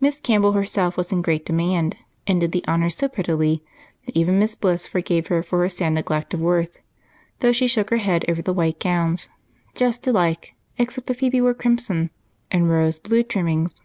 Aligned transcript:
Miss 0.00 0.20
Campbell 0.20 0.52
herself 0.52 0.98
was 0.98 1.12
in 1.12 1.22
great 1.22 1.46
demand 1.46 1.96
and 2.26 2.38
did 2.40 2.52
the 2.52 2.62
honors 2.68 2.94
so 2.96 3.08
prettily 3.08 3.64
that 4.04 4.14
even 4.14 4.38
Miss 4.38 4.54
Bliss 4.54 4.86
forgave 4.86 5.28
her 5.28 5.42
for 5.42 5.60
her 5.60 5.68
sad 5.70 5.94
neglect 5.94 6.34
of 6.34 6.40
Worth, 6.40 6.78
though 7.38 7.50
she 7.50 7.66
shook 7.66 7.88
her 7.88 7.96
head 7.96 8.26
over 8.28 8.42
the 8.42 8.52
white 8.52 8.78
gowns, 8.78 9.30
just 9.74 10.06
alike 10.06 10.56
except 10.76 11.06
that 11.06 11.16
Phebe 11.16 11.40
wore 11.40 11.54
crimson 11.54 12.10
and 12.52 12.68
Rose, 12.68 12.98
blue 12.98 13.22
trimmings. 13.22 13.80